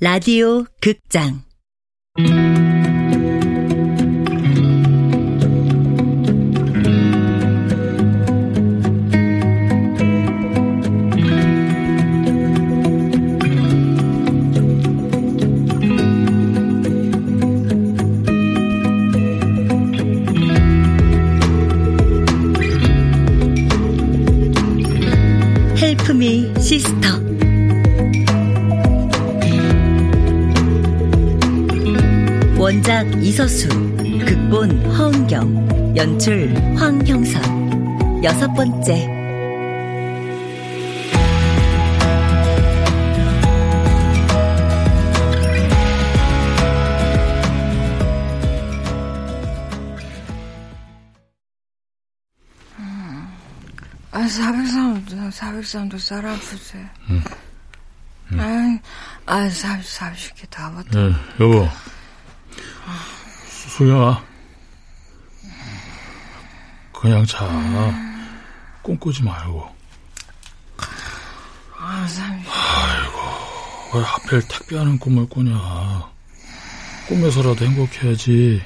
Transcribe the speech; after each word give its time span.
라디오 0.00 0.64
극장 0.80 1.42
헬프미 25.80 26.52
시스터 26.60 27.08
원작 32.58 33.06
이서수, 33.22 33.68
극본 34.26 34.84
허은경, 34.86 35.94
연출 35.96 36.52
황형선. 36.76 38.24
여섯 38.24 38.52
번째. 38.54 39.17
403, 55.38 55.88
403도 55.88 55.98
쌀 56.00 56.26
아프지. 56.26 56.74
응. 57.10 57.22
응. 58.32 58.80
아, 59.24 59.34
아, 59.34 59.48
40, 59.48 60.34
40개 60.34 60.50
다 60.50 60.72
봤다. 60.72 60.90
네, 60.90 61.14
여보. 61.38 61.68
수영아. 63.46 64.24
그냥 66.92 67.24
자. 67.24 67.46
꿈꾸지 68.82 69.22
말고. 69.22 69.76
아, 71.78 72.06
30. 72.08 72.48
아이고, 72.50 73.96
왜 73.96 74.02
하필 74.02 74.42
택배하는 74.48 74.98
꿈을 74.98 75.28
꾸냐. 75.28 75.56
꿈에서라도 77.06 77.64
행복해야지. 77.64 78.60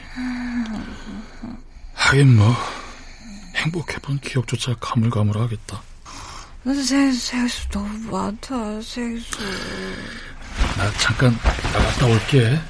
하긴 1.92 2.36
뭐, 2.36 2.54
행복해본 3.56 4.20
기억조차 4.20 4.74
가물가물하겠다. 4.80 5.91
세, 6.64 7.12
세수 7.12 7.68
너무 7.70 7.98
많다, 8.10 8.80
세수. 8.82 9.36
나 10.76 10.90
잠깐 10.98 11.36
나갔다 11.72 12.06
올게. 12.06 12.60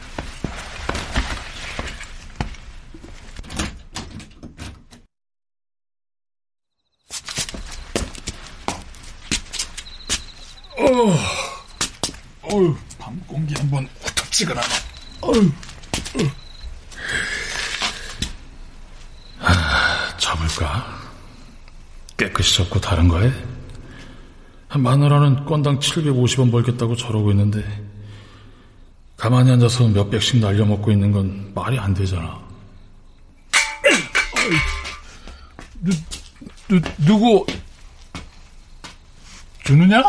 어, 10.78 11.14
어휴, 12.42 12.76
밤 12.98 13.20
공기 13.26 13.54
한번 13.58 13.86
후텁지근하네. 14.00 14.74
어휴, 15.20 15.52
아, 19.40 20.16
접을까? 20.16 20.98
깨끗이 22.16 22.56
접고 22.56 22.80
다른 22.80 23.06
거에? 23.08 23.51
마누라는 24.78 25.44
건당 25.44 25.78
750원 25.78 26.50
벌겠다고 26.50 26.96
저러고 26.96 27.30
있는데 27.32 27.62
가만히 29.16 29.50
앉아서 29.52 29.88
몇 29.88 30.10
백씩 30.10 30.40
날려먹고 30.40 30.90
있는 30.90 31.12
건 31.12 31.52
말이 31.54 31.78
안 31.78 31.94
되잖아. 31.94 32.40
누, 35.80 35.92
누, 36.68 36.80
누구 37.04 37.46
준우냐? 39.64 40.02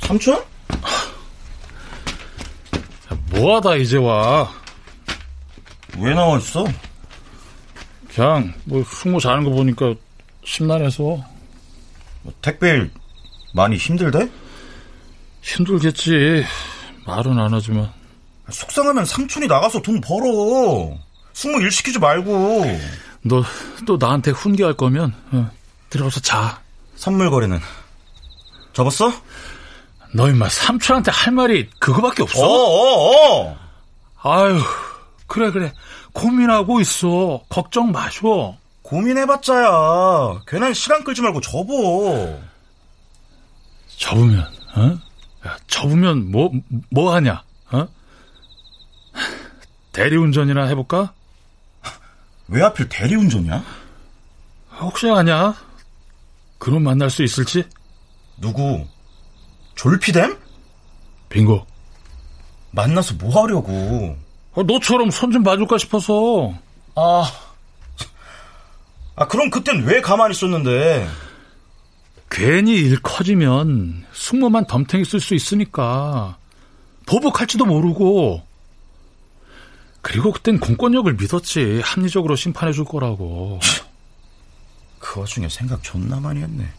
삼촌? 0.00 0.42
뭐하다 3.32 3.76
이제 3.76 3.98
와. 3.98 4.50
왜 5.98 6.14
나와 6.14 6.38
있어? 6.38 6.64
그냥 8.14 8.54
뭐 8.64 8.82
숙모 8.84 9.20
자는 9.20 9.44
거 9.44 9.50
보니까 9.50 9.94
심란해서. 10.44 11.22
뭐 12.22 12.32
택배일 12.40 12.90
많이 13.52 13.76
힘들대? 13.76 14.28
힘들겠지. 15.42 16.44
말은 17.06 17.38
안 17.38 17.52
하지만. 17.54 17.90
속상하면 18.50 19.04
삼촌이 19.04 19.46
나가서 19.46 19.80
돈 19.82 20.00
벌어. 20.00 20.96
숙모 21.32 21.60
일 21.60 21.70
시키지 21.70 21.98
말고. 21.98 22.64
너 23.22 23.42
또 23.86 23.96
나한테 23.98 24.30
훈계할 24.30 24.74
거면 24.74 25.14
어, 25.32 25.50
들어가서 25.90 26.20
자. 26.20 26.60
선물 26.96 27.30
거래는 27.30 27.58
접었어? 28.72 29.10
너 30.14 30.28
임마 30.28 30.48
삼촌한테 30.48 31.10
할 31.10 31.32
말이 31.32 31.68
그거밖에 31.80 32.22
없어? 32.22 32.40
어어어. 32.46 33.46
어, 33.46 33.50
어. 33.50 33.58
아유 34.22 34.60
그래 35.26 35.50
그래 35.50 35.72
고민하고 36.12 36.80
있어. 36.80 37.42
걱정 37.48 37.90
마셔. 37.90 38.54
고민해봤자야. 38.82 40.42
괜한 40.46 40.74
시간 40.74 41.04
끌지 41.04 41.22
말고 41.22 41.40
접어. 41.40 42.38
접으면 44.04 44.46
어? 44.76 44.98
야, 45.46 45.56
접으면 45.66 46.30
뭐 46.30 46.50
뭐 46.90 47.14
하냐? 47.14 47.42
어? 47.72 47.86
대리운전이나 49.92 50.64
해볼까? 50.68 51.12
왜 52.48 52.62
하필 52.62 52.88
대리운전이야? 52.88 53.62
혹시 54.80 55.08
아냐? 55.10 55.54
그놈 56.58 56.82
만날 56.82 57.10
수 57.10 57.22
있을지? 57.22 57.64
누구? 58.38 58.86
졸피뎀? 59.74 60.38
빙고. 61.28 61.66
만나서 62.72 63.14
뭐 63.14 63.42
하려고? 63.42 64.16
어, 64.52 64.62
너처럼 64.62 65.10
손 65.10 65.30
좀 65.32 65.42
봐줄까 65.42 65.78
싶어서. 65.78 66.54
아. 66.96 67.30
아, 69.16 69.26
그럼 69.28 69.50
그땐 69.50 69.84
왜 69.84 70.00
가만히 70.00 70.32
있었는데? 70.32 71.08
괜히 72.30 72.76
일 72.76 73.02
커지면 73.02 74.06
숙모만 74.12 74.66
덤탱이 74.66 75.04
쓸 75.04 75.20
수 75.20 75.34
있으니까. 75.34 76.38
보복할지도 77.06 77.66
모르고. 77.66 78.46
그리고 80.00 80.32
그땐 80.32 80.60
공권력을 80.60 81.12
믿었지. 81.14 81.80
합리적으로 81.84 82.36
심판해 82.36 82.72
줄 82.72 82.84
거라고. 82.84 83.58
그 85.00 85.20
와중에 85.20 85.48
생각 85.48 85.82
존나 85.82 86.20
많이 86.20 86.40
했네. 86.40 86.72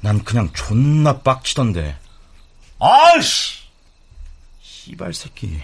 난 0.00 0.24
그냥 0.24 0.50
존나 0.54 1.20
빡치던데. 1.20 1.96
아이씨! 2.80 3.58
씨발 4.62 5.12
새끼. 5.12 5.60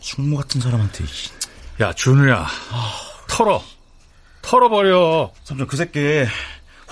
숙모 0.00 0.36
같은 0.36 0.60
사람한테. 0.60 1.04
야, 1.80 1.92
준우야. 1.92 2.46
아, 2.70 2.92
털어. 3.28 3.64
털어버려. 4.42 5.32
삼촌, 5.42 5.66
그 5.66 5.76
새끼. 5.76 6.26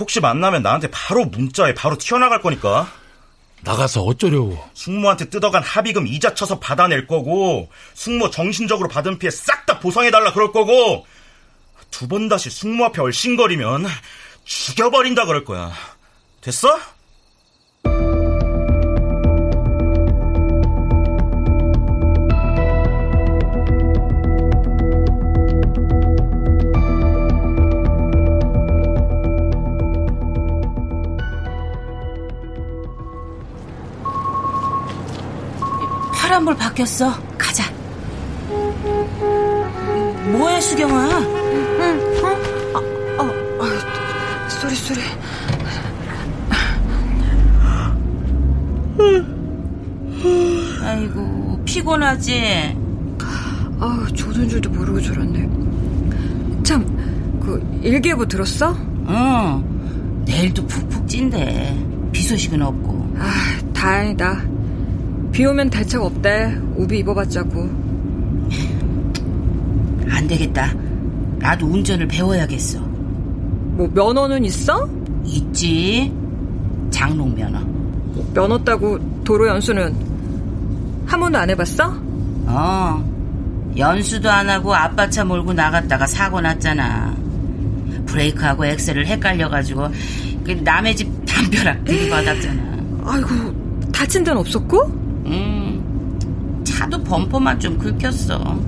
혹시 0.01 0.19
만나면 0.19 0.63
나한테 0.63 0.89
바로 0.89 1.25
문자에 1.25 1.75
바로 1.75 1.95
튀어나갈 1.97 2.41
거니까. 2.41 2.91
나가서 3.61 4.01
어쩌려고? 4.01 4.57
숙모한테 4.73 5.29
뜯어간 5.29 5.61
합의금 5.61 6.07
이자 6.07 6.33
쳐서 6.33 6.59
받아낼 6.59 7.05
거고, 7.05 7.69
숙모 7.93 8.31
정신적으로 8.31 8.89
받은 8.89 9.19
피해 9.19 9.29
싹 9.31 9.65
다 9.67 9.79
보상해달라 9.79 10.33
그럴 10.33 10.51
거고, 10.51 11.05
두 11.91 12.07
번 12.07 12.27
다시 12.27 12.49
숙모 12.49 12.85
앞에 12.85 12.99
얼씬거리면 13.01 13.85
죽여버린다 14.43 15.25
그럴 15.25 15.45
거야. 15.45 15.71
됐어? 16.41 16.79
파란불 36.31 36.55
바뀌었어. 36.55 37.11
가자. 37.37 37.65
뭐해, 40.31 40.61
수경아? 40.61 41.19
응, 41.19 42.23
어? 42.23 42.79
어, 42.79 43.21
어, 43.21 43.25
어, 43.59 44.47
sorry, 44.47 44.75
sorry. 44.75 45.01
아이고, 50.81 51.61
피곤하지? 51.65 52.77
아, 53.81 54.07
조는 54.13 54.47
줄도 54.47 54.69
모르고 54.69 55.01
졸았네. 55.01 55.49
참, 56.63 56.85
그 57.41 57.81
일기예보 57.83 58.25
들었어? 58.25 58.71
응. 59.09 60.23
내일도 60.25 60.65
푹푹 60.65 61.09
찐대. 61.09 61.77
비 62.13 62.23
소식은 62.23 62.61
없고. 62.61 63.15
아, 63.19 63.33
다행이다. 63.73 64.50
비 65.31 65.45
오면 65.45 65.69
대책 65.69 66.01
없대. 66.01 66.57
우비 66.75 66.99
입어봤자고. 66.99 67.61
안 70.09 70.27
되겠다. 70.27 70.73
나도 71.39 71.67
운전을 71.67 72.07
배워야겠어. 72.07 72.79
뭐 72.79 73.89
면허는 73.93 74.43
있어? 74.45 74.89
있지. 75.25 76.13
장롱 76.91 77.35
면허. 77.35 77.59
뭐 77.61 78.29
면허 78.33 78.57
따고 78.59 78.99
도로 79.23 79.47
연수는 79.47 79.95
한 81.05 81.19
번도 81.19 81.37
안 81.37 81.49
해봤어? 81.49 81.95
어. 82.47 83.11
연수도 83.77 84.29
안 84.29 84.49
하고 84.49 84.75
아빠 84.75 85.09
차 85.09 85.23
몰고 85.23 85.53
나갔다가 85.53 86.05
사고 86.05 86.41
났잖아. 86.41 87.15
브레이크하고 88.05 88.65
엑셀을 88.65 89.07
헷갈려가지고 89.07 89.87
그 90.43 90.51
남의 90.51 90.93
집 90.97 91.09
담벼락 91.25 91.85
들이받았잖아. 91.85 92.61
아이고 93.05 93.29
다친 93.93 94.25
데는 94.25 94.39
없었고? 94.41 95.00
음. 95.31 96.61
차도 96.63 97.03
범퍼만 97.03 97.59
좀 97.59 97.77
긁혔어. 97.77 98.59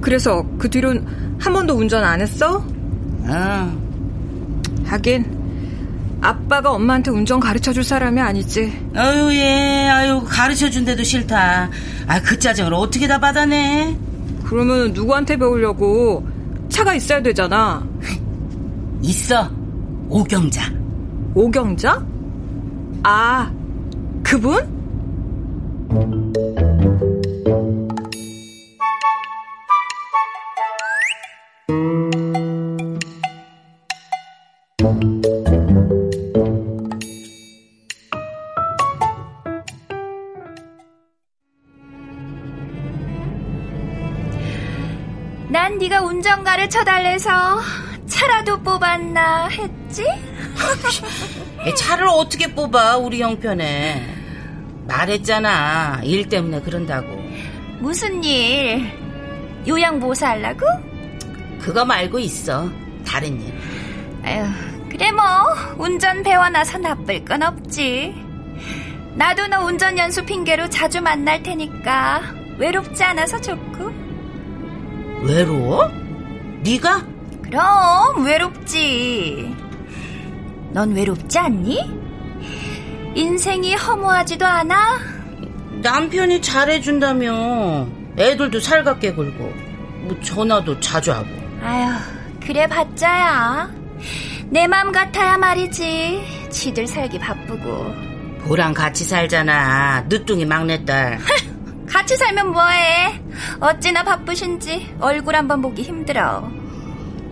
그래서 0.00 0.44
그 0.58 0.68
뒤로는 0.68 1.04
한 1.38 1.52
번도 1.52 1.74
운전 1.74 2.04
안 2.04 2.20
했어? 2.20 2.64
어. 3.28 3.76
하긴 4.84 5.36
아빠가 6.20 6.70
엄마한테 6.72 7.10
운전 7.10 7.40
가르쳐 7.40 7.72
줄 7.72 7.82
사람이 7.84 8.20
아니지. 8.20 8.72
아유 8.94 9.30
예, 9.34 9.88
아유 9.88 10.22
가르쳐 10.26 10.70
준데도 10.70 11.02
싫다. 11.02 11.68
아 12.06 12.20
그 12.20 12.38
짜증을 12.38 12.72
어떻게 12.74 13.06
다 13.08 13.18
받아내? 13.18 13.96
그러면 14.44 14.92
누구한테 14.92 15.36
배우려고 15.36 16.26
차가 16.68 16.94
있어야 16.94 17.20
되잖아. 17.22 17.84
있어. 19.02 19.50
오경자. 20.08 20.72
오경자? 21.34 22.04
아, 23.02 23.50
그분? 24.22 24.75
운전 46.26 46.42
가르쳐 46.42 46.82
달래서 46.82 47.30
차라도 48.08 48.60
뽑았나 48.60 49.46
했지? 49.46 50.04
차를 51.76 52.08
어떻게 52.08 52.52
뽑아 52.52 52.96
우리 52.96 53.22
형편에. 53.22 54.04
말했잖아. 54.88 56.00
일 56.02 56.28
때문에 56.28 56.62
그런다고. 56.62 57.06
무슨 57.78 58.24
일? 58.24 58.90
요양보호사 59.68 60.30
하려고? 60.30 60.66
그거 61.60 61.84
말고 61.84 62.18
있어. 62.18 62.68
다른 63.06 63.40
일. 63.40 63.54
아휴, 64.24 64.88
그래 64.88 65.12
뭐 65.12 65.22
운전 65.78 66.24
배워놔서 66.24 66.78
나쁠 66.78 67.24
건 67.24 67.44
없지. 67.44 68.12
나도 69.14 69.46
너 69.46 69.60
운전 69.64 69.96
연수 69.96 70.24
핑계로 70.24 70.70
자주 70.70 71.00
만날 71.00 71.40
테니까 71.44 72.22
외롭지 72.58 73.04
않아서 73.04 73.40
좋고. 73.40 73.92
외로워? 75.22 75.88
네가? 76.66 77.04
그럼 77.42 78.24
외롭지. 78.24 79.54
넌 80.72 80.92
외롭지 80.92 81.38
않니? 81.38 81.78
인생이 83.14 83.74
허무하지도 83.76 84.44
않아? 84.44 84.98
남편이 85.82 86.42
잘해준다며. 86.42 87.86
애들도 88.18 88.58
살갑게 88.58 89.12
굴고. 89.14 89.44
뭐 90.02 90.20
전화도 90.22 90.80
자주 90.80 91.12
하고. 91.12 91.28
아휴, 91.62 91.94
그래 92.44 92.66
봤자야. 92.66 93.70
내 94.50 94.66
맘 94.66 94.90
같아야 94.92 95.38
말이지. 95.38 96.48
지들 96.50 96.86
살기 96.88 97.18
바쁘고. 97.20 97.94
보랑 98.44 98.74
같이 98.74 99.04
살잖아. 99.04 100.04
늦둥이 100.08 100.44
막내딸. 100.44 101.18
같이 101.88 102.16
살면 102.16 102.52
뭐해? 102.52 103.20
어찌나 103.60 104.02
바쁘신지 104.02 104.94
얼굴 105.00 105.36
한번 105.36 105.62
보기 105.62 105.82
힘들어. 105.82 106.50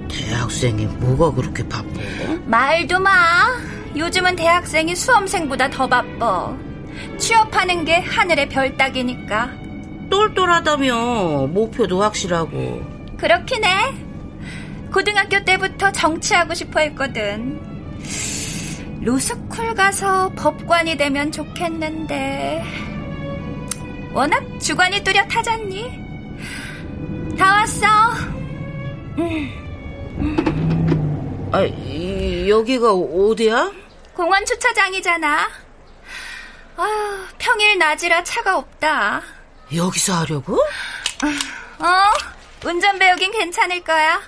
대학생이 0.09 0.87
뭐가 0.87 1.35
그렇게 1.35 1.67
바빠? 1.69 1.89
말도 2.47 3.01
마. 3.01 3.11
요즘은 3.97 4.37
대학생이 4.37 4.95
수험생보다 4.95 5.71
더 5.71 5.89
바빠. 5.89 6.55
취업하는 7.19 7.85
게 7.85 8.01
하늘의 8.01 8.49
별 8.49 8.77
따기니까. 8.77 9.51
똘똘하다며. 10.11 11.49
목표도 11.49 12.03
확실하고. 12.03 12.83
그렇긴 13.17 13.65
해. 13.65 13.95
고등학교 14.93 15.45
때부터 15.45 15.91
정치하고 15.93 16.55
싶어 16.55 16.81
했거든. 16.81 17.61
로스쿨 19.01 19.75
가서 19.75 20.31
법관이 20.37 20.97
되면 20.97 21.33
좋겠는데. 21.33 22.65
워낙 24.13 24.45
주관이 24.61 25.03
뚜렷하잖니? 25.03 26.04
다 27.39 27.55
왔어. 27.57 27.87
아, 31.53 31.63
이- 31.63 32.49
여기가 32.49 32.93
어디야? 32.93 33.71
공원 34.15 34.45
주차장이잖아. 34.45 35.49
아휴, 36.77 37.27
평일 37.39 37.79
낮이라 37.79 38.23
차가 38.25 38.57
없다. 38.59 39.23
여기서 39.75 40.15
하려고? 40.21 40.55
어, 41.79 42.67
운전 42.67 42.99
배우긴 42.99 43.31
괜찮을 43.33 43.83
거야. 43.83 44.21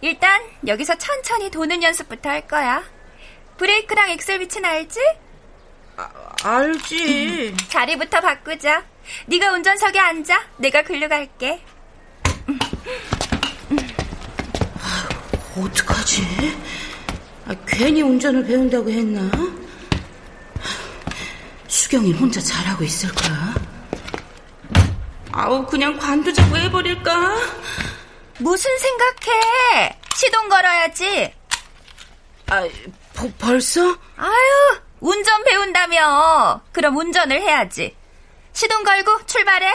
일단 0.00 0.40
여기서 0.66 0.96
천천히 0.96 1.50
도는 1.50 1.82
연습부터 1.82 2.28
할 2.30 2.46
거야. 2.46 2.82
브레이크랑 3.56 4.10
엑셀 4.10 4.40
위치는 4.40 4.68
알지? 4.68 5.00
알지. 6.44 7.56
자리부터 7.68 8.20
바꾸자. 8.20 8.84
네가 9.26 9.52
운전석에 9.52 9.98
앉아. 9.98 10.44
내가 10.58 10.82
글로 10.82 11.08
갈게. 11.08 11.60
어떡하지? 15.56 16.56
아, 17.46 17.54
괜히 17.66 18.02
운전을 18.02 18.44
배운다고 18.44 18.90
했나? 18.90 19.30
수경이 21.68 22.12
혼자 22.12 22.40
잘하고 22.40 22.84
있을 22.84 23.10
거야. 23.14 23.54
아우, 25.32 25.64
그냥 25.66 25.96
관두자고 25.98 26.56
해버릴까? 26.56 27.36
무슨 28.38 28.70
생각해? 28.78 29.98
시동 30.14 30.48
걸어야지. 30.48 31.32
아, 32.48 32.62
버- 33.14 33.30
벌써? 33.38 33.80
아유, 34.16 34.80
운전 35.00 35.44
배운다며. 35.44 36.60
그럼 36.72 36.96
운전을 36.96 37.40
해야지. 37.40 37.94
시동 38.52 38.82
걸고 38.84 39.26
출발해. 39.26 39.72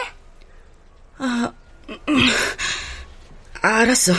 알았어. 3.62 4.12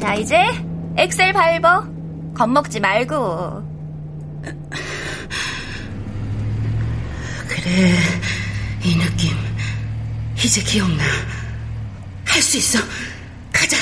자, 0.00 0.14
이제 0.14 0.36
엑셀 0.96 1.32
밟어. 1.32 1.86
겁먹지 2.36 2.80
말고. 2.80 3.62
그래, 7.48 7.96
이 8.82 8.96
느낌. 8.96 9.36
이제 10.36 10.60
기억나. 10.62 11.02
할 12.26 12.42
수 12.42 12.58
있어. 12.58 12.78
가자. 13.52 13.76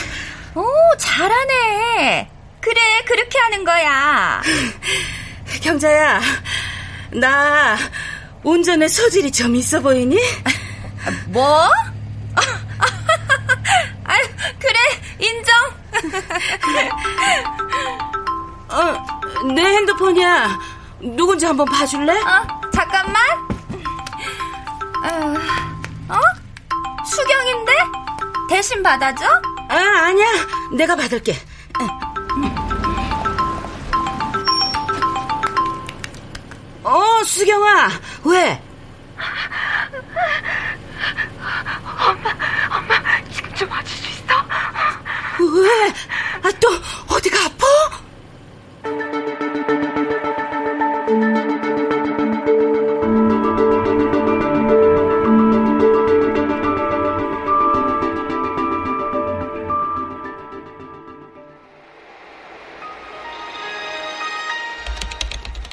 오, 0.54 0.64
잘하네. 0.98 2.30
그래, 2.60 2.80
그렇게 3.04 3.38
하는 3.38 3.64
거야. 3.64 4.40
경자야, 5.60 6.20
나 7.12 7.76
운전에 8.44 8.86
소질이 8.88 9.32
좀 9.32 9.56
있어 9.56 9.80
보이니? 9.80 10.18
뭐? 11.28 11.70
아유, 14.04 14.22
그래, 14.58 14.78
인정. 15.18 15.54
어, 18.68 19.46
내 19.54 19.62
핸드폰이야. 19.62 20.58
누군지 21.00 21.46
한번 21.46 21.66
봐줄래? 21.66 22.12
어, 22.12 22.46
잠깐만. 22.72 23.22
어, 25.04 25.34
어? 26.14 26.18
수경인데? 27.06 27.72
대신 28.50 28.82
받아줘? 28.82 29.24
아, 29.70 29.76
아니야. 30.06 30.26
내가 30.72 30.94
받을게. 30.96 31.34
수경아, 37.24 37.88
왜? 38.24 38.60
엄마, 42.06 42.30
엄마, 42.76 43.24
지금 43.32 43.54
좀 43.54 43.70
와줄 43.70 43.88
수 43.96 44.08
있어? 44.10 44.34
왜? 45.62 45.88
아, 46.42 46.50
또 46.60 46.68
어디가 47.14 47.38
아파? 47.46 47.64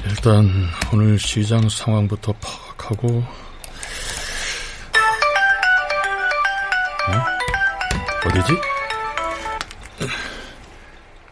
일단 0.06 0.71
오늘 0.94 1.18
시장 1.18 1.70
상황부터 1.70 2.34
파악하고 2.34 3.24
어? 7.08 7.14
어디지? 8.28 8.54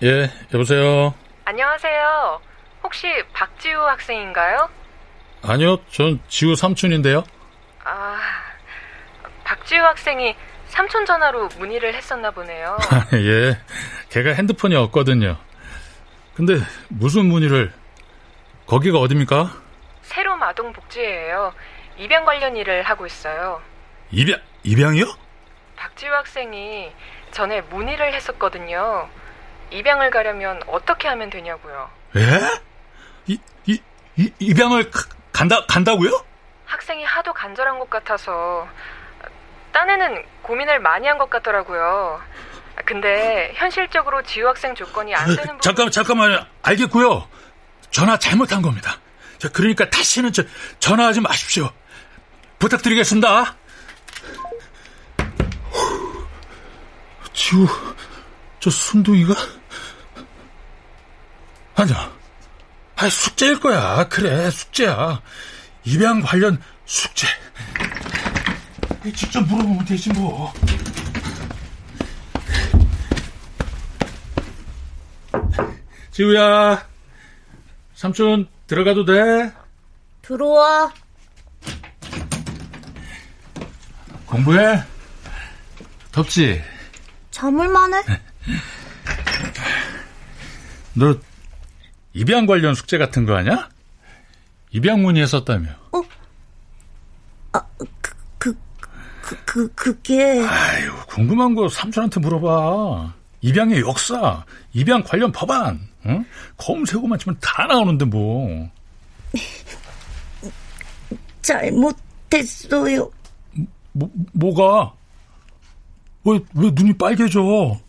예, 0.03 0.31
여보세요. 0.53 1.13
안녕하세요. 1.43 2.39
혹시 2.83 3.07
박지우 3.33 3.81
학생인가요? 3.81 4.69
아니요, 5.41 5.77
전 5.91 6.21
지우 6.29 6.55
삼촌인데요. 6.55 7.25
아, 7.83 8.17
박지우 9.43 9.81
학생이 9.83 10.35
삼촌 10.67 11.05
전화로 11.05 11.49
문의를 11.57 11.93
했었나 11.95 12.31
보네요. 12.31 12.77
예, 13.13 13.59
걔가 14.07 14.31
핸드폰이 14.31 14.75
없거든요. 14.75 15.35
근데 16.33 16.61
무슨 16.87 17.25
문의를? 17.25 17.73
거기가 18.69 18.99
어딥니까? 18.99 19.51
새로 20.03 20.33
아동 20.43 20.71
복지예요. 20.73 21.53
입양 21.97 22.23
관련 22.23 22.55
일을 22.55 22.83
하고 22.83 23.07
있어요. 23.07 23.61
입양, 24.11 24.39
입양이요? 24.63 25.05
박지우 25.75 26.13
학생이 26.13 26.91
전에 27.31 27.61
문의를 27.61 28.13
했었거든요. 28.13 29.09
입양을 29.71 30.11
가려면 30.11 30.61
어떻게 30.67 31.07
하면 31.07 31.31
되냐고요. 31.31 31.89
예? 32.17 32.21
이, 33.25 33.39
이, 33.65 33.81
이, 34.17 34.31
입양을 34.39 34.91
가, 34.91 34.99
간다, 35.33 35.65
간다고요? 35.67 36.23
학생이 36.65 37.03
하도 37.03 37.33
간절한 37.33 37.79
것 37.79 37.89
같아서 37.89 38.67
딴에는 39.71 40.23
고민을 40.43 40.79
많이 40.79 41.07
한 41.07 41.17
것 41.17 41.29
같더라고요. 41.31 42.21
근데 42.85 43.51
현실적으로 43.55 44.21
지우 44.23 44.47
학생 44.47 44.75
조건이 44.75 45.13
안 45.15 45.25
되는 45.27 45.43
부분... 45.43 45.59
잠깐만, 45.61 45.91
잠깐만요. 45.91 46.45
알겠고요. 46.61 47.27
전화 47.91 48.17
잘못한 48.17 48.61
겁니다. 48.61 48.99
자, 49.37 49.49
그러니까 49.49 49.89
다시는 49.89 50.33
저, 50.33 50.43
전화하지 50.79 51.21
마십시오. 51.21 51.71
부탁드리겠습니다. 52.59 53.55
지우, 57.33 57.67
저 58.59 58.69
순둥이가? 58.69 59.33
아니야. 61.75 62.11
아, 62.97 63.09
숙제일 63.09 63.59
거야. 63.61 64.09
그래, 64.09 64.51
숙제야. 64.51 65.21
입양 65.85 66.21
관련 66.21 66.61
숙제. 66.85 67.27
직접 69.15 69.39
물어보면 69.47 69.85
되지, 69.85 70.09
뭐. 70.11 70.53
지우야. 76.11 76.88
삼촌, 77.99 78.47
들어가도 78.65 79.03
돼? 79.03 79.51
들어와. 80.21 80.89
공부해? 84.25 84.81
덥지? 86.09 86.63
잠을만 87.29 87.93
해? 87.93 87.97
너 90.93 91.13
입양 92.13 92.45
관련 92.45 92.73
숙제 92.73 92.97
같은 92.97 93.25
거 93.25 93.35
하냐? 93.35 93.67
입양 94.71 95.01
문의했었다며. 95.01 95.69
어? 95.91 96.01
아, 97.51 97.61
그, 97.77 98.15
그, 98.37 98.57
그, 99.21 99.43
그, 99.43 99.73
그게. 99.73 100.39
아유, 100.47 100.93
궁금한 101.09 101.53
거 101.53 101.67
삼촌한테 101.67 102.21
물어봐. 102.21 103.18
입양의 103.41 103.81
역사, 103.81 104.43
입양 104.73 105.03
관련 105.03 105.31
법안, 105.31 105.87
응? 106.05 106.25
검색어만 106.57 107.19
치면 107.19 107.37
다 107.41 107.65
나오는데 107.67 108.05
뭐. 108.05 108.69
잘못했어요. 111.41 113.09
뭐, 113.93 114.09
뭐가? 114.33 114.93
왜, 116.25 116.39
왜 116.53 116.69
눈이 116.71 116.97
빨개져? 116.97 117.79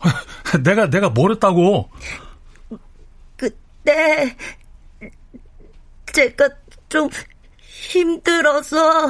내가, 0.64 0.88
내가 0.90 1.08
뭘 1.08 1.32
했다고? 1.32 1.88
그때, 3.36 4.36
제가 6.12 6.48
좀 6.88 7.08
힘들어서. 7.58 9.08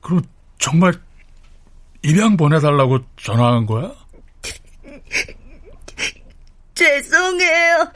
그럼 0.00 0.22
정말 0.58 0.94
입양 2.02 2.36
보내달라고 2.36 3.00
전화한 3.16 3.66
거야? 3.66 3.92
죄송해요. 6.74 7.92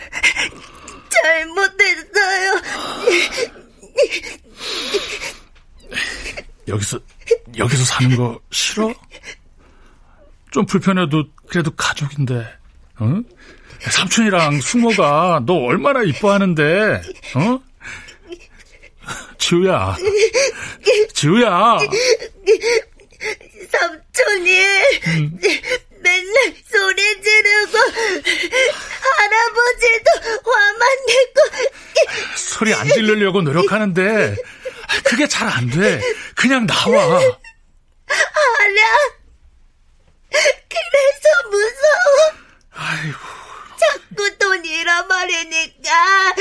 잘못했어요. 1.09 2.63
여기서, 6.69 6.99
여기서 7.57 7.85
사는 7.85 8.17
거 8.17 8.41
싫어? 8.51 8.93
좀 10.51 10.67
불편해도 10.67 11.25
그래도 11.49 11.71
가족인데, 11.75 12.47
어? 12.99 13.21
삼촌이랑 13.81 14.61
숙모가 14.61 15.43
너 15.47 15.55
얼마나 15.55 16.03
이뻐하는데, 16.03 17.03
어? 17.37 17.61
지우야, 19.39 19.97
지우야. 21.15 21.79
삼촌이 23.71 24.61
음. 25.07 25.41
맨날 26.07 26.55
소리 26.71 27.21
지르고 27.21 27.79
할아버지도 29.19 30.11
화만 30.45 30.89
내고 31.07 31.67
소리 32.37 32.73
안 32.75 32.87
지르려고 32.89 33.43
노력하는데 33.43 34.37
그게 35.05 35.27
잘 35.27 35.49
안 35.49 35.69
돼. 35.69 36.01
그냥 36.37 36.65
나와. 36.67 37.19
알아. 37.19 37.27
그래서 40.31 41.49
무서워. 41.51 42.33
아이고. 42.73 43.19
자꾸 43.79 44.39
돈 44.39 44.65
잃어버리니까 44.65 46.35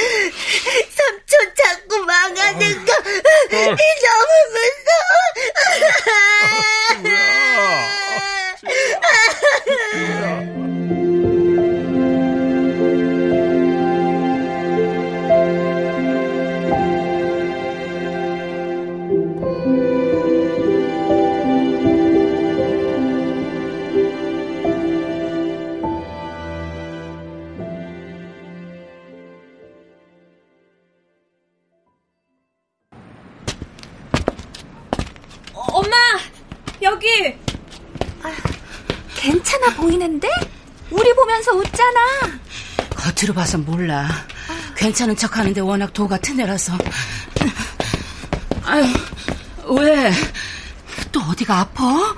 괜찮아 39.26 39.74
보이는데? 39.74 40.30
우리 40.92 41.12
보면서 41.16 41.52
웃잖아. 41.54 42.00
겉으로 42.92 43.34
봐서 43.34 43.58
몰라. 43.58 44.08
괜찮은 44.78 45.16
척 45.16 45.36
하는데 45.38 45.60
워낙 45.62 45.92
도가 45.94 46.20
트내라서. 46.20 46.78
아유, 48.64 48.86
왜? 49.68 50.12
또 51.12 51.20
어디가 51.22 51.60
아파? 51.62 52.16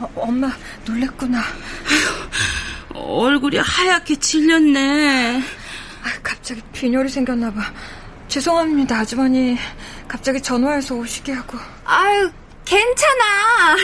어, 0.00 0.12
엄마, 0.14 0.52
놀랬구나. 0.84 1.38
아유, 1.38 2.94
얼굴이 2.94 3.56
하얗게 3.56 4.16
질렸네. 4.16 5.40
아, 5.40 6.08
갑자기 6.22 6.60
빈혈이 6.72 7.08
생겼나봐. 7.08 7.58
죄송합니다, 8.28 8.98
아주머니. 8.98 9.56
갑자기 10.06 10.42
전화해서 10.42 10.94
오시게 10.94 11.32
하고. 11.32 11.56
아유, 11.86 12.30
괜찮아. 12.66 13.76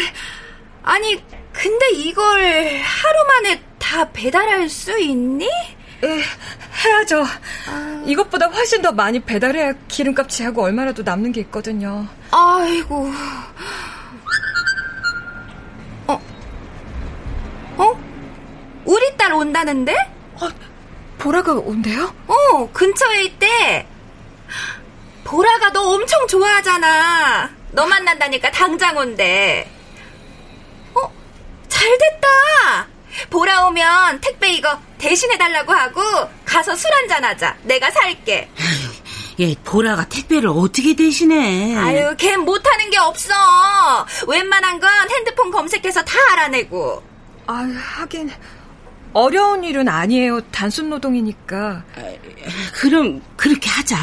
아니, 0.83 1.23
근데 1.66 1.90
이걸 1.94 2.78
하루 2.80 3.25
만에 3.26 3.61
다 3.76 4.08
배달할 4.12 4.68
수 4.68 4.96
있니? 5.00 5.44
예, 6.04 6.23
해야죠. 6.85 7.25
이것보다 8.04 8.46
훨씬 8.46 8.80
더 8.82 8.92
많이 8.92 9.18
배달해야 9.18 9.73
기름값 9.88 10.28
제하고 10.28 10.62
얼마라도 10.62 11.02
남는 11.02 11.32
게 11.32 11.40
있거든요. 11.40 12.06
아이고. 12.30 13.11
어? 16.06 16.23
어? 17.78 18.00
우리 18.85 19.16
딸 19.16 19.32
온다는데? 19.32 19.92
어, 20.40 20.49
보라가 21.18 21.54
온대요? 21.54 22.14
어, 22.28 22.70
근처에 22.73 23.25
있대. 23.25 23.88
보라가 25.25 25.73
너 25.73 25.82
엄청 25.94 26.28
좋아하잖아. 26.28 27.50
너 27.73 27.87
만난다니까 27.88 28.52
당장 28.52 28.96
온대. 28.96 29.68
어? 31.87 31.88
잘 31.88 31.99
됐다. 31.99 32.87
보라 33.31 33.66
오면 33.66 34.21
택배 34.21 34.52
이거 34.52 34.78
대신해달라고 34.99 35.73
하고 35.73 36.00
가서 36.45 36.75
술 36.75 36.93
한잔 36.93 37.25
하자. 37.25 37.57
내가 37.62 37.90
살게. 37.90 38.50
얘 39.38 39.55
보라가 39.64 40.09
택배를 40.09 40.49
어떻게 40.49 40.95
대신해? 40.97 41.76
아유, 41.76 42.14
걘 42.16 42.40
못하는 42.40 42.90
게 42.90 42.99
없어. 42.99 43.35
웬만한 44.26 44.81
건 44.81 44.90
핸드폰 45.11 45.50
검색해서 45.50 46.02
다 46.05 46.14
알아내고. 46.33 47.02
아, 47.47 47.55
하긴 47.99 48.31
어려운 49.12 49.62
일은 49.64 49.88
아니에요. 49.88 50.40
단순 50.50 50.90
노동이니까. 50.90 51.85
그럼 52.75 53.23
그렇게 53.37 53.69
하자. 53.71 53.97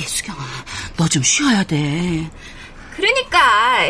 얘 0.00 0.02
수경아, 0.02 0.38
너 0.96 1.06
좀 1.08 1.22
쉬어야 1.22 1.62
돼. 1.62 2.28
그러니까 2.96 3.88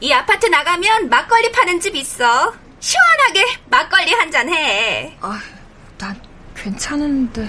이 0.00 0.12
아파트 0.12 0.46
나가면 0.46 1.08
막걸리 1.08 1.52
파는 1.52 1.80
집 1.80 1.94
있어. 1.96 2.52
시원하게 2.80 3.44
막걸리 3.68 4.12
한 4.12 4.30
잔 4.30 4.48
해. 4.48 5.16
아, 5.20 5.40
난 5.98 6.20
괜찮은데. 6.56 7.48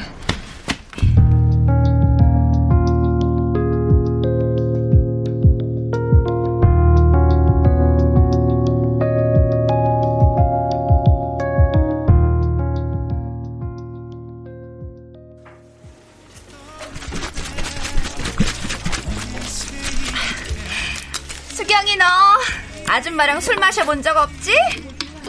아줌마랑 22.95 23.39
술 23.39 23.55
마셔본 23.55 24.03
적 24.03 24.17
없지? 24.17 24.53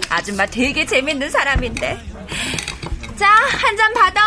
아줌마 0.09 0.45
되게 0.47 0.85
재밌는 0.85 1.31
사람인데. 1.31 1.97
자, 3.17 3.29
한 3.29 3.77
잔 3.77 3.95
받아. 3.95 4.21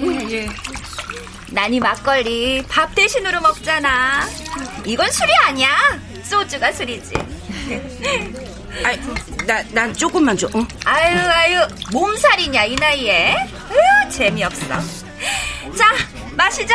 예, 0.00 0.28
예. 0.30 0.48
난이 1.52 1.78
막걸리 1.78 2.64
밥 2.68 2.92
대신으로 2.96 3.40
먹잖아. 3.40 4.26
이건 4.84 5.08
술이 5.08 5.30
아니야. 5.46 5.70
소주가 6.24 6.72
술이지. 6.72 7.14
아, 8.84 8.96
나, 9.46 9.62
난 9.70 9.94
조금만 9.94 10.36
줘. 10.36 10.48
어? 10.48 10.66
아유, 10.84 11.16
아유, 11.16 11.60
몸살이냐, 11.92 12.64
이 12.64 12.74
나이에? 12.74 13.36
으, 13.70 14.10
재미없어. 14.10 14.66
자, 15.76 15.94
마시자. 16.32 16.74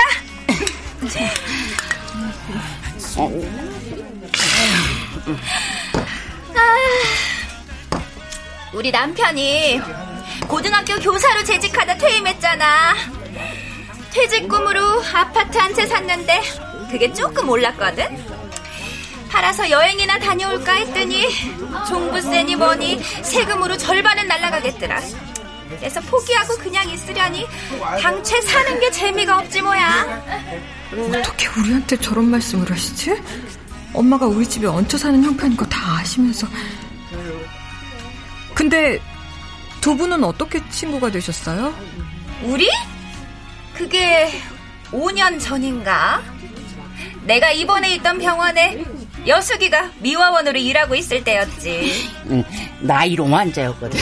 아, 6.63 7.99
우리 8.73 8.89
남편이 8.91 9.81
고등학교 10.47 10.95
교사로 10.99 11.43
재직하다 11.43 11.97
퇴임했잖아. 11.97 12.95
퇴직 14.11 14.47
꿈으로 14.47 15.03
아파트 15.13 15.57
한 15.57 15.73
채 15.73 15.85
샀는데 15.87 16.41
그게 16.91 17.11
조금 17.13 17.49
올랐거든. 17.49 18.05
팔아서 19.29 19.69
여행이나 19.69 20.19
다녀올까 20.19 20.73
했더니 20.73 21.27
종부세니 21.87 22.55
뭐니 22.55 23.01
세금으로 23.23 23.75
절반은 23.77 24.27
날라가겠더라. 24.27 25.01
그래서 25.79 25.99
포기하고 26.01 26.55
그냥 26.57 26.87
있으려니 26.89 27.47
당최 27.99 28.39
사는 28.41 28.79
게 28.79 28.91
재미가 28.91 29.39
없지 29.39 29.61
뭐야. 29.63 30.23
어떻게 30.91 31.47
우리한테 31.59 31.97
저런 31.97 32.29
말씀을 32.29 32.69
하시지? 32.71 33.19
엄마가 33.95 34.27
우리 34.27 34.45
집에 34.47 34.67
얹혀 34.67 34.97
사는 34.99 35.23
형편인 35.23 35.57
거 35.57 35.65
다 35.83 35.97
아시면서. 35.97 36.47
근데 38.55 39.01
두 39.81 39.97
분은 39.97 40.23
어떻게 40.23 40.61
친구가 40.69 41.11
되셨어요? 41.11 41.75
우리? 42.43 42.69
그게 43.73 44.31
5년 44.91 45.37
전인가? 45.41 46.23
내가 47.23 47.51
입원해 47.51 47.95
있던 47.95 48.17
병원에 48.17 48.81
여숙이가 49.27 49.91
미화원으로 49.99 50.57
일하고 50.57 50.95
있을 50.95 51.21
때였지. 51.23 52.09
응, 52.29 52.43
나이롱 52.79 53.35
환자였거든. 53.35 53.99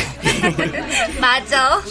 맞아. 1.19 1.81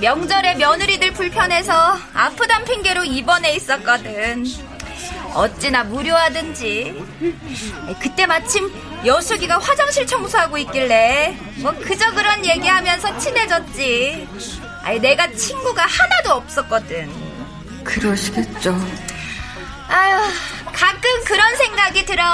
명절에 0.00 0.54
며느리들 0.54 1.12
불편해서 1.14 1.98
아프단 2.14 2.64
핑계로 2.64 3.04
입원해 3.04 3.54
있었거든. 3.56 4.44
어찌나 5.34 5.84
무료하든지. 5.84 7.04
그때 8.00 8.26
마침 8.26 8.72
여숙이가 9.04 9.58
화장실 9.58 10.06
청소하고 10.06 10.56
있길래 10.58 11.36
뭐 11.56 11.72
그저 11.72 12.10
그런 12.12 12.44
얘기하면서 12.46 13.18
친해졌지. 13.18 14.28
아니 14.82 15.00
내가 15.00 15.30
친구가 15.32 15.82
하나도 15.82 16.32
없었거든. 16.34 17.10
그러시겠죠. 17.84 18.74
아유, 19.88 20.18
가끔 20.72 21.24
그런 21.24 21.56
생각이 21.56 22.04
들어. 22.06 22.24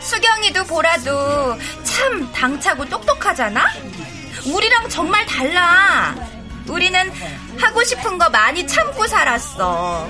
수경이도 0.00 0.64
보라도 0.64 1.56
참 1.82 2.32
당차고 2.32 2.84
똑똑하잖아? 2.86 3.66
우리랑 4.46 4.88
정말 4.88 5.26
달라. 5.26 6.14
우리는 6.68 7.12
하고 7.58 7.82
싶은 7.82 8.18
거 8.18 8.28
많이 8.30 8.66
참고 8.66 9.06
살았어. 9.06 10.08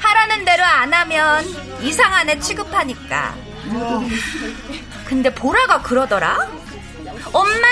하라는 0.00 0.44
대로 0.44 0.64
안 0.64 0.92
하면 0.92 1.44
이상한 1.80 2.28
애 2.28 2.38
취급하니까. 2.38 3.34
근데 5.04 5.32
보라가 5.32 5.80
그러더라? 5.82 6.48
엄마, 7.32 7.68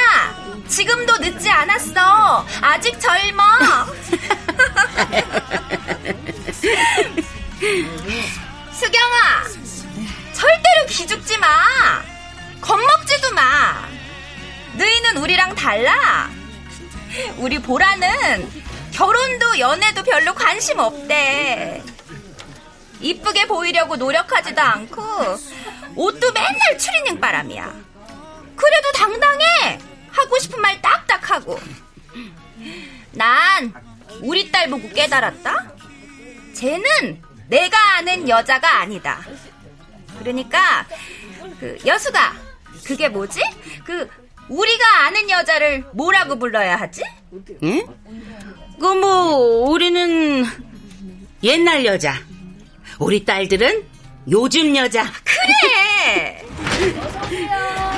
지금도 0.69 1.19
늦지 1.19 1.51
않았어. 1.51 2.47
아직 2.61 2.99
젊어. 3.01 3.43
수경아, 8.73 9.45
절대로 10.33 10.87
기죽지 10.89 11.39
마. 11.39 11.47
겁먹지도 12.61 13.33
마. 13.35 13.89
너희는 14.75 15.17
우리랑 15.17 15.55
달라. 15.55 16.29
우리 17.39 17.59
보라는 17.59 18.49
결혼도 18.93 19.59
연애도 19.59 20.03
별로 20.05 20.35
관심 20.35 20.79
없대. 20.79 21.83
이쁘게 23.01 23.47
보이려고 23.47 23.97
노력하지도 23.97 24.61
않고 24.61 25.03
옷도 25.97 26.33
맨날 26.33 26.79
추리닝 26.79 27.21
바람이야. 27.21 27.65
그래도 28.57 28.93
당당해. 28.95 29.79
하고 30.11 30.39
싶은 30.39 30.61
말 30.61 30.81
딱딱하고. 30.83 31.59
난 33.13 33.73
우리 34.21 34.51
딸 34.51 34.69
보고 34.69 34.89
깨달았다. 34.89 35.73
쟤는 36.55 37.23
내가 37.49 37.97
아는 37.97 38.29
여자가 38.29 38.81
아니다. 38.81 39.21
그러니까 40.19 40.87
그 41.61 41.79
여수가 41.87 42.35
그게 42.85 43.09
뭐지? 43.09 43.41
그 43.85 44.11
우리가 44.49 45.05
아는 45.07 45.31
여자를 45.31 45.85
뭐라고 45.93 46.39
불러야 46.39 46.77
하지? 46.77 47.03
응? 47.63 47.87
그뭐 48.81 49.69
우리는 49.71 50.45
옛날 51.43 51.85
여자. 51.85 52.15
우리 52.99 53.25
딸들은 53.25 53.85
요즘 54.31 54.77
여자. 54.77 55.05
그래. 55.25 56.43
어? 57.51 57.89